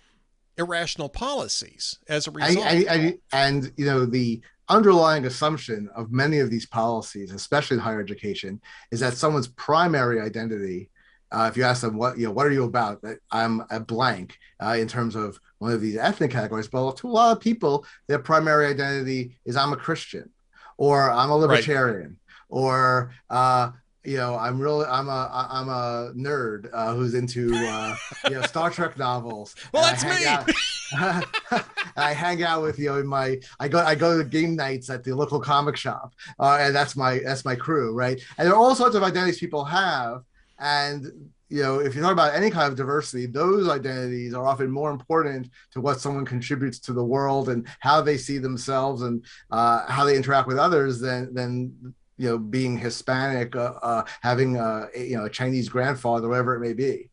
[0.58, 2.66] irrational policies as a result.
[2.66, 7.78] I, I, I, and, you know, the underlying assumption of many of these policies, especially
[7.78, 10.90] in higher education, is that someone's primary identity
[11.32, 13.02] uh, if you ask them what you know, what are you about?
[13.02, 16.68] That I'm a blank uh, in terms of one of these ethnic categories.
[16.68, 20.30] But to a lot of people, their primary identity is I'm a Christian,
[20.78, 22.48] or I'm a libertarian, right.
[22.48, 23.72] or uh,
[24.06, 28.42] you know, I'm really, I'm a, I'm a nerd uh, who's into, uh, you know,
[28.44, 29.56] Star Trek novels.
[29.74, 30.26] well, that's me.
[30.26, 31.66] Out,
[31.98, 34.90] I hang out with you know in my, I go, I go to game nights
[34.90, 38.22] at the local comic shop, uh, and that's my, that's my crew, right?
[38.38, 40.24] And there are all sorts of identities people have,
[40.60, 44.70] and you know, if you talk about any kind of diversity, those identities are often
[44.70, 49.24] more important to what someone contributes to the world and how they see themselves and
[49.52, 54.58] uh, how they interact with others than than you know being Hispanic, uh, uh, having
[54.58, 57.10] a, you know a Chinese grandfather, whatever it may be.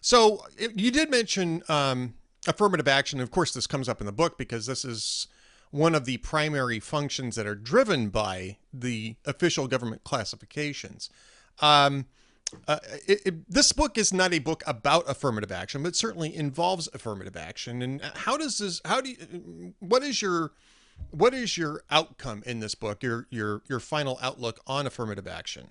[0.00, 2.14] So you did mention um,
[2.46, 3.20] affirmative action.
[3.20, 5.28] Of course, this comes up in the book because this is
[5.70, 11.08] one of the primary functions that are driven by the official government classifications.
[11.60, 12.06] Um,
[12.68, 16.88] uh, it, it, this book is not a book about affirmative action, but certainly involves
[16.92, 17.80] affirmative action.
[17.80, 18.80] And how does this?
[18.84, 19.74] How do you?
[19.78, 20.52] What is your
[21.10, 23.02] what is your outcome in this book?
[23.02, 25.68] Your your your final outlook on affirmative action?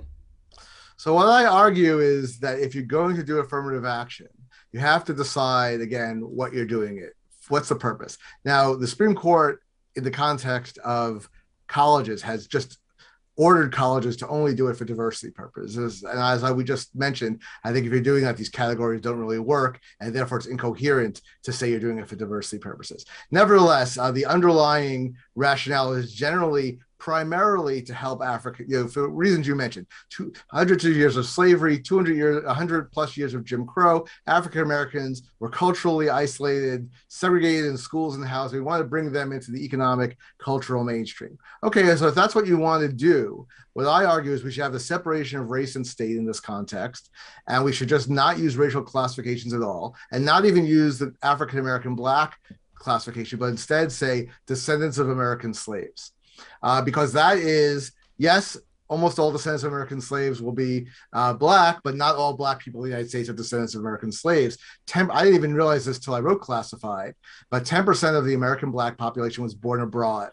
[0.97, 4.27] So what I argue is that if you're going to do affirmative action,
[4.71, 7.13] you have to decide again what you're doing it.
[7.49, 8.17] What's the purpose?
[8.45, 9.63] Now, the Supreme Court,
[9.95, 11.27] in the context of
[11.67, 12.77] colleges, has just
[13.41, 16.03] ordered colleges to only do it for diversity purposes.
[16.03, 19.17] And as I, we just mentioned, I think if you're doing that, these categories don't
[19.17, 23.03] really work, and therefore it's incoherent to say you're doing it for diversity purposes.
[23.31, 29.47] Nevertheless, uh, the underlying rationale is generally primarily to help Africa, you know, for reasons
[29.47, 33.65] you mentioned, two, hundreds of years of slavery, 200 years, 100 plus years of Jim
[33.65, 34.05] Crow.
[34.27, 38.59] African Americans were culturally isolated, segregated in schools and housing.
[38.59, 41.39] We want to bring them into the economic, cultural mainstream.
[41.63, 44.61] Okay, so if that's what you want to do, what I argue is we should
[44.61, 47.09] have the separation of race and state in this context,
[47.47, 51.15] and we should just not use racial classifications at all, and not even use the
[51.23, 52.37] African American Black
[52.75, 56.11] classification, but instead say descendants of American slaves
[56.63, 58.57] uh, because that is yes
[58.91, 62.83] almost all descendants of American slaves will be uh, black, but not all black people
[62.83, 64.57] in the United States are descendants of American slaves.
[64.87, 67.15] 10, I didn't even realize this till I wrote Classified,
[67.49, 70.31] but 10% of the American black population was born abroad.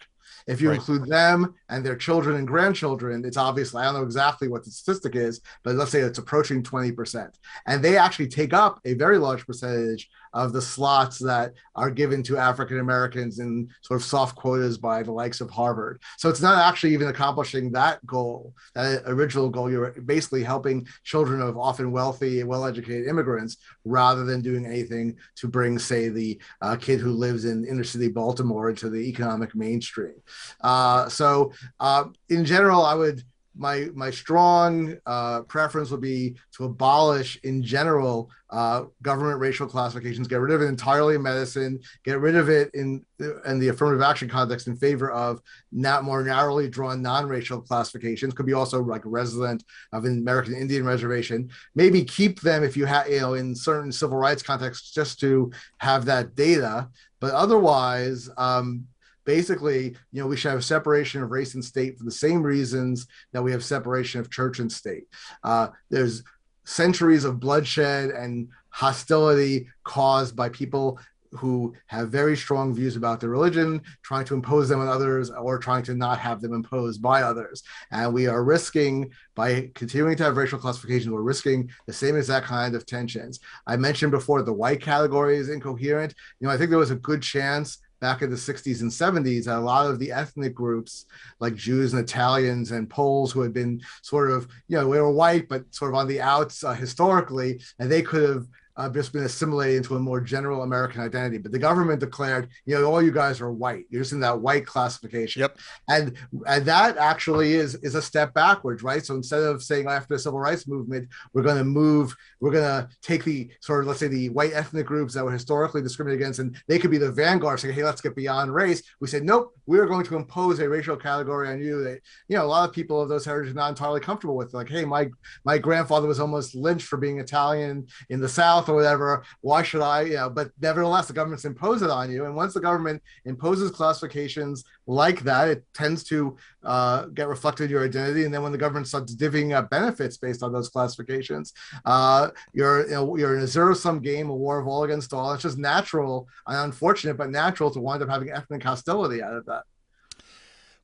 [0.48, 0.76] If you right.
[0.76, 4.72] include them and their children and grandchildren, it's obviously, I don't know exactly what the
[4.72, 7.30] statistic is, but let's say it's approaching 20%.
[7.66, 12.22] And they actually take up a very large percentage of the slots that are given
[12.22, 16.00] to African Americans in sort of soft quotas by the likes of Harvard.
[16.16, 19.68] So it's not actually even accomplishing that goal, that original goal.
[19.68, 25.48] You're basically helping children of often wealthy, well educated immigrants rather than doing anything to
[25.48, 30.14] bring, say, the uh, kid who lives in inner city Baltimore into the economic mainstream.
[30.60, 33.24] Uh, so, uh, in general, I would
[33.58, 40.28] my my strong uh, preference would be to abolish in general uh, government racial classifications,
[40.28, 43.04] get rid of it entirely in medicine, get rid of it in
[43.46, 45.42] in the affirmative action context in favor of
[45.72, 48.32] not more narrowly drawn non-racial classifications.
[48.32, 51.50] Could be also like resident of an American Indian reservation.
[51.74, 55.50] Maybe keep them if you have you know in certain civil rights contexts just to
[55.78, 56.88] have that data,
[57.20, 58.30] but otherwise.
[58.38, 58.86] Um,
[59.28, 63.06] basically, you know, we should have separation of race and state for the same reasons
[63.34, 65.04] that we have separation of church and state.
[65.44, 66.22] Uh, there's
[66.64, 70.98] centuries of bloodshed and hostility caused by people
[71.32, 75.58] who have very strong views about their religion, trying to impose them on others or
[75.58, 77.62] trying to not have them imposed by others.
[77.90, 82.46] And we are risking, by continuing to have racial classification, we're risking the same exact
[82.46, 83.40] kind of tensions.
[83.66, 86.14] I mentioned before the white category is incoherent.
[86.40, 89.44] You know, I think there was a good chance back in the 60s and 70s
[89.44, 91.06] that a lot of the ethnic groups
[91.40, 95.12] like Jews and Italians and Poles who had been sort of, you know, they were
[95.12, 98.46] white, but sort of on the outs uh, historically, and they could have
[98.78, 101.38] uh, just been assimilated into a more general American identity.
[101.38, 103.84] But the government declared, you know, all you guys are white.
[103.90, 105.40] You're just in that white classification.
[105.40, 105.58] Yep.
[105.88, 106.16] And
[106.46, 109.04] and that actually is is a step backwards, right?
[109.04, 112.64] So instead of saying after the civil rights movement, we're going to move, we're going
[112.64, 116.22] to take the sort of let's say the white ethnic groups that were historically discriminated
[116.22, 118.82] against, and they could be the vanguard, saying, hey, let's get beyond race.
[119.00, 122.36] We said, nope, we are going to impose a racial category on you that you
[122.36, 124.54] know a lot of people of those heritage are not entirely comfortable with.
[124.54, 125.08] Like, hey, my
[125.44, 129.24] my grandfather was almost lynched for being Italian in the South or whatever.
[129.40, 130.02] Why should I?
[130.02, 132.24] You know, but nevertheless, the government's impose it on you.
[132.24, 137.70] And once the government imposes classifications like that, it tends to uh, get reflected in
[137.70, 138.24] your identity.
[138.24, 141.52] And then when the government starts divvying up benefits based on those classifications,
[141.84, 145.12] uh, you're you know, you're in a zero sum game, a war of all against
[145.12, 145.32] all.
[145.32, 149.46] It's just natural and unfortunate, but natural to wind up having ethnic hostility out of
[149.46, 149.62] that.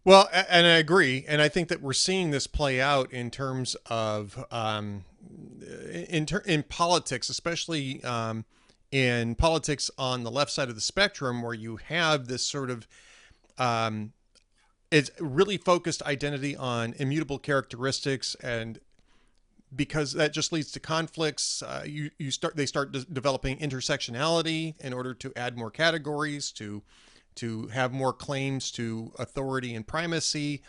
[0.05, 3.74] Well, and I agree, and I think that we're seeing this play out in terms
[3.87, 5.07] of um,
[6.11, 8.45] in ter- in politics, especially um,
[8.91, 12.87] in politics on the left side of the spectrum, where you have this sort of
[13.59, 14.12] um,
[14.91, 18.79] it's really focused identity on immutable characteristics and
[19.75, 24.75] because that just leads to conflicts uh, you you start they start de- developing intersectionality
[24.81, 26.83] in order to add more categories to
[27.35, 30.62] to have more claims to authority and primacy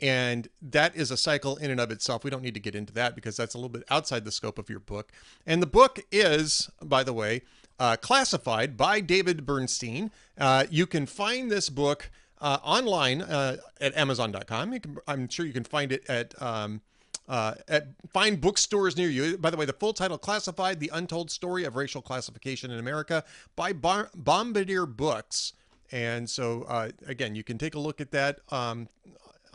[0.00, 2.24] and that is a cycle in and of itself.
[2.24, 4.58] We don't need to get into that because that's a little bit outside the scope
[4.58, 5.12] of your book.
[5.46, 7.42] And the book is, by the way,
[7.78, 10.10] uh, classified by David Bernstein.
[10.38, 14.78] Uh, you can find this book uh, online uh, at Amazon.com.
[14.78, 16.40] Can, I'm sure you can find it at.
[16.40, 16.82] Um,
[17.28, 19.38] uh, at find bookstores near you.
[19.38, 23.22] By the way, the full title classified: "The Untold Story of Racial Classification in America"
[23.54, 25.52] by Bar- Bombardier Books.
[25.92, 28.88] And so, uh, again, you can take a look at that um,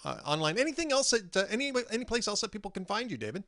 [0.06, 0.58] uh, online.
[0.58, 3.44] Anything else that uh, any any place else that people can find you, David?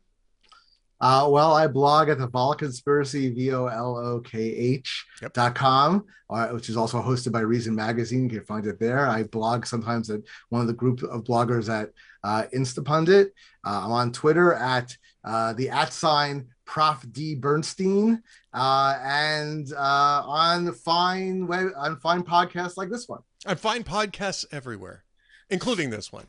[0.99, 5.34] Uh, well, I blog at the Volokh Conspiracy, V O L O K H Yep.
[5.34, 8.24] dot com, uh, which is also hosted by Reason Magazine.
[8.24, 9.08] You can find it there.
[9.08, 11.91] I blog sometimes at one of the group of bloggers at
[12.24, 13.28] uh, Instapundit.
[13.64, 18.24] Uh, I'm on Twitter at uh, the at sign Prof D Bernstein,
[18.55, 23.22] uh, and uh, on fine web on fine podcasts like this one.
[23.45, 25.03] I find podcasts everywhere,
[25.51, 26.26] including this one,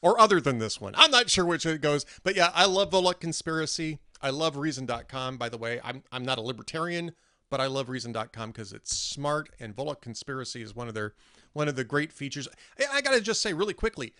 [0.00, 0.94] or other than this one.
[0.96, 3.98] I'm not sure which it goes, but yeah, I love Volokh Conspiracy.
[4.20, 5.36] I love Reason.com.
[5.36, 7.12] By the way, I'm I'm not a libertarian,
[7.50, 11.14] but I love Reason.com because it's smart, and Volokh Conspiracy is one of their
[11.52, 12.48] one of the great features.
[12.78, 14.14] I, I got to just say really quickly,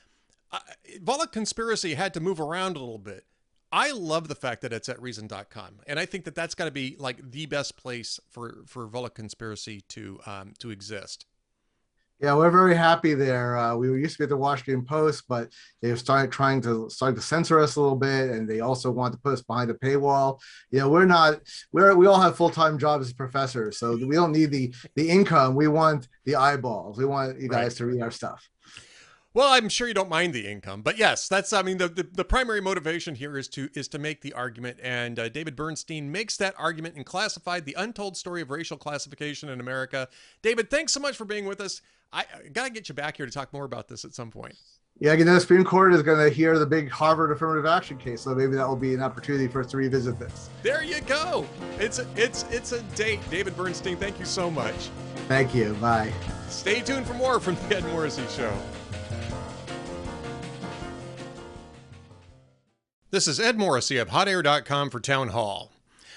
[0.53, 0.59] uh,
[1.03, 3.25] Volokh Conspiracy had to move around a little bit.
[3.71, 6.71] I love the fact that it's at Reason.com, and I think that that's got to
[6.71, 11.27] be like the best place for for Volokh Conspiracy to um, to exist.
[12.21, 13.57] Yeah, we're very happy there.
[13.57, 15.51] Uh, we used to be at the Washington Post, but
[15.81, 19.13] they've started trying to start to censor us a little bit, and they also want
[19.15, 20.41] to put us behind a paywall.
[20.73, 21.39] You know, we're not.
[21.71, 25.09] We're we all have full time jobs as professors, so we don't need the the
[25.09, 25.55] income.
[25.55, 26.99] We want the eyeballs.
[26.99, 27.77] We want you guys Right.
[27.77, 28.49] to read our stuff.
[29.39, 32.03] Well, I'm sure you don't mind the income, but yes, that's I mean the, the,
[32.03, 36.11] the primary motivation here is to is to make the argument, and uh, David Bernstein
[36.11, 40.09] makes that argument in classified the untold story of racial classification in America.
[40.43, 41.83] David, thanks so much for being with us.
[42.13, 44.57] I, I gotta get you back here to talk more about this at some point.
[44.99, 48.23] Yeah, know, the Supreme Court is going to hear the big Harvard affirmative action case,
[48.23, 50.51] so maybe that will be an opportunity for us to revisit this.
[50.65, 51.47] There you go.
[51.79, 53.21] It's a, it's it's a date.
[53.31, 54.91] David Bernstein, thank you so much.
[55.29, 55.75] Thank you.
[55.75, 56.13] Bye.
[56.49, 58.53] Stay tuned for more from the Ed Morrissey Show.
[63.11, 65.73] This is Ed Morrissey of HotAir.com for Townhall.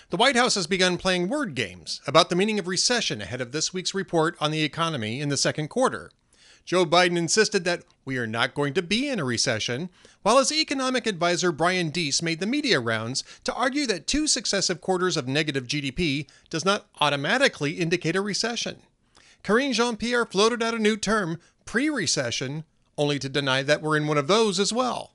[0.09, 3.53] The White House has begun playing word games about the meaning of recession ahead of
[3.53, 6.11] this week's report on the economy in the second quarter.
[6.65, 9.89] Joe Biden insisted that we are not going to be in a recession,
[10.21, 14.81] while his economic advisor Brian Deese made the media rounds to argue that two successive
[14.81, 18.81] quarters of negative GDP does not automatically indicate a recession.
[19.45, 22.65] Karine Jean Pierre floated out a new term, pre recession,
[22.97, 25.13] only to deny that we're in one of those as well.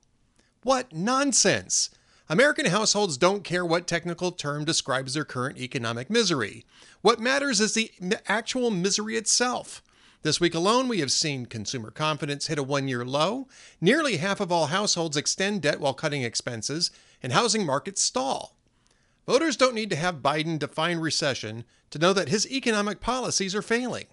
[0.63, 1.91] What nonsense!
[2.29, 6.65] American households don't care what technical term describes their current economic misery.
[7.01, 7.91] What matters is the
[8.27, 9.83] actual misery itself.
[10.23, 13.47] This week alone, we have seen consumer confidence hit a one year low,
[13.79, 16.89] nearly half of all households extend debt while cutting expenses,
[17.21, 18.57] and housing markets stall.
[19.27, 23.61] Voters don't need to have Biden define recession to know that his economic policies are
[23.61, 24.07] failing.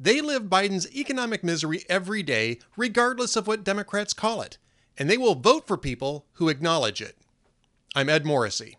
[0.00, 4.58] They live Biden's economic misery every day, regardless of what Democrats call it,
[4.98, 7.16] and they will vote for people who acknowledge it.
[7.94, 8.76] I'm Ed Morrissey.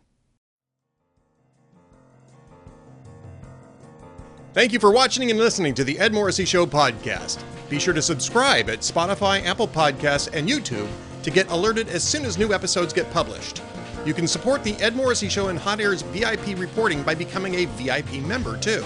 [4.53, 7.43] Thank you for watching and listening to the Ed Morrissey Show podcast.
[7.70, 10.89] Be sure to subscribe at Spotify, Apple Podcasts, and YouTube
[11.22, 13.61] to get alerted as soon as new episodes get published.
[14.05, 17.65] You can support the Ed Morrissey Show and Hot Air's VIP reporting by becoming a
[17.65, 18.84] VIP member, too.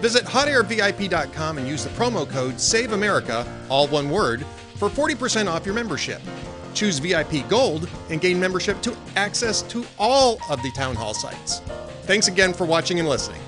[0.00, 4.44] Visit hotairvip.com and use the promo code SAVEAmerica, all one word,
[4.74, 6.20] for 40% off your membership.
[6.78, 11.58] Choose VIP Gold and gain membership to access to all of the town hall sites.
[12.02, 13.40] Thanks again for watching and listening.